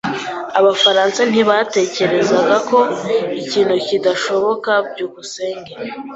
[0.59, 2.37] Abafaransa ntibatekereza
[2.69, 2.79] ko
[3.41, 4.71] ikintu kidashoboka.
[4.89, 5.73] byukusenge